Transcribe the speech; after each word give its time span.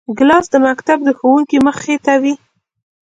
ګیلاس 0.17 0.45
د 0.53 0.55
مکتب 0.67 0.97
د 1.03 1.09
ښوونکي 1.17 1.57
مخې 1.65 1.95
ته 2.05 2.13
وي. 2.21 2.33